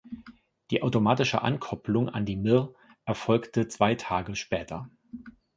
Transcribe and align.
Die 0.71 0.81
automatische 0.81 1.43
Ankopplung 1.43 2.09
an 2.09 2.25
die 2.25 2.35
Mir 2.35 2.73
erfolgte 3.05 3.67
zwei 3.67 3.93
Tage 3.93 4.35
später. 4.35 4.89